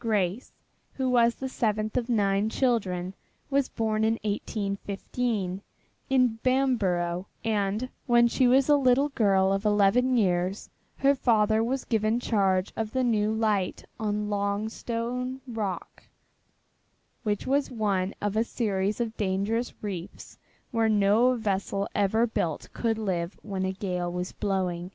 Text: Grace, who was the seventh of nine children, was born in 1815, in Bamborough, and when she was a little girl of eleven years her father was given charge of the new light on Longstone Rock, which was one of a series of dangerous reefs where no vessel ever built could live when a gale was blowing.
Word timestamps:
Grace, 0.00 0.52
who 0.94 1.08
was 1.08 1.36
the 1.36 1.48
seventh 1.48 1.96
of 1.96 2.08
nine 2.08 2.50
children, 2.50 3.14
was 3.50 3.68
born 3.68 4.02
in 4.02 4.14
1815, 4.24 5.62
in 6.10 6.38
Bamborough, 6.42 7.28
and 7.44 7.88
when 8.06 8.26
she 8.26 8.48
was 8.48 8.68
a 8.68 8.74
little 8.74 9.10
girl 9.10 9.52
of 9.52 9.64
eleven 9.64 10.16
years 10.16 10.68
her 10.96 11.14
father 11.14 11.62
was 11.62 11.84
given 11.84 12.18
charge 12.18 12.72
of 12.74 12.90
the 12.90 13.04
new 13.04 13.32
light 13.32 13.84
on 14.00 14.28
Longstone 14.28 15.40
Rock, 15.46 16.02
which 17.22 17.46
was 17.46 17.70
one 17.70 18.12
of 18.20 18.36
a 18.36 18.42
series 18.42 19.00
of 19.00 19.16
dangerous 19.16 19.72
reefs 19.84 20.36
where 20.72 20.88
no 20.88 21.36
vessel 21.36 21.86
ever 21.94 22.26
built 22.26 22.68
could 22.72 22.98
live 22.98 23.38
when 23.42 23.64
a 23.64 23.70
gale 23.72 24.10
was 24.12 24.32
blowing. 24.32 24.90